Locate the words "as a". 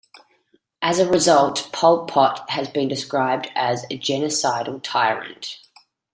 0.81-1.07, 3.55-3.99